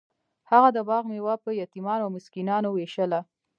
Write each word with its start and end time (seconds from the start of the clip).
هغه 0.51 0.69
د 0.75 0.77
باغ 0.89 1.03
میوه 1.13 1.35
په 1.43 1.49
یتیمانو 1.61 2.03
او 2.05 2.13
مسکینانو 2.17 2.69
ویشله. 2.71 3.19